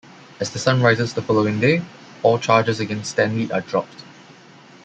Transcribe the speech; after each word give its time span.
As 0.39 0.49
the 0.49 0.57
sun 0.57 0.81
rises 0.81 1.13
the 1.13 1.21
following 1.21 1.59
day, 1.59 1.83
all 2.23 2.39
charges 2.39 2.79
against 2.79 3.11
Stanley 3.11 3.51
are 3.51 3.61
dropped. 3.61 4.03